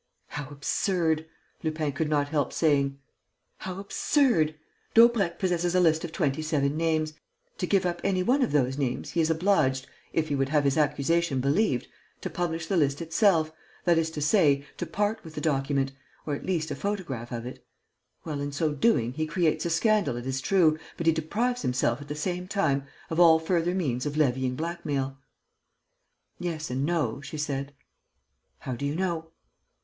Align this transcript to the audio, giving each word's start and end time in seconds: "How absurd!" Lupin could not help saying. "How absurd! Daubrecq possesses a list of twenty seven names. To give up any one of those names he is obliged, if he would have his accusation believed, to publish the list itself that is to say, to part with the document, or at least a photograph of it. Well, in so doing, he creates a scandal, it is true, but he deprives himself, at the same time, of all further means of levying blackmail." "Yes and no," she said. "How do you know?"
"How 0.29 0.47
absurd!" 0.49 1.27
Lupin 1.61 1.91
could 1.91 2.09
not 2.09 2.29
help 2.29 2.51
saying. 2.51 2.97
"How 3.59 3.77
absurd! 3.79 4.55
Daubrecq 4.95 5.37
possesses 5.37 5.75
a 5.75 5.79
list 5.79 6.03
of 6.03 6.11
twenty 6.11 6.41
seven 6.41 6.75
names. 6.75 7.13
To 7.59 7.67
give 7.67 7.85
up 7.85 8.01
any 8.03 8.23
one 8.23 8.41
of 8.41 8.51
those 8.51 8.79
names 8.79 9.11
he 9.11 9.21
is 9.21 9.29
obliged, 9.29 9.85
if 10.11 10.29
he 10.29 10.35
would 10.35 10.49
have 10.49 10.63
his 10.63 10.75
accusation 10.75 11.39
believed, 11.39 11.87
to 12.21 12.31
publish 12.31 12.65
the 12.65 12.77
list 12.77 12.99
itself 12.99 13.51
that 13.85 13.99
is 13.99 14.09
to 14.09 14.21
say, 14.23 14.65
to 14.77 14.87
part 14.87 15.23
with 15.23 15.35
the 15.35 15.39
document, 15.39 15.91
or 16.25 16.33
at 16.33 16.47
least 16.47 16.71
a 16.71 16.75
photograph 16.75 17.31
of 17.31 17.45
it. 17.45 17.63
Well, 18.25 18.41
in 18.41 18.51
so 18.51 18.73
doing, 18.73 19.13
he 19.13 19.27
creates 19.27 19.67
a 19.67 19.69
scandal, 19.69 20.17
it 20.17 20.25
is 20.25 20.41
true, 20.41 20.79
but 20.97 21.05
he 21.05 21.11
deprives 21.13 21.61
himself, 21.61 22.01
at 22.01 22.07
the 22.07 22.15
same 22.15 22.47
time, 22.47 22.87
of 23.11 23.19
all 23.19 23.37
further 23.37 23.75
means 23.75 24.07
of 24.07 24.17
levying 24.17 24.55
blackmail." 24.55 25.19
"Yes 26.39 26.71
and 26.71 26.87
no," 26.87 27.21
she 27.21 27.37
said. 27.37 27.75
"How 28.61 28.73
do 28.75 28.83
you 28.87 28.95
know?" 28.95 29.29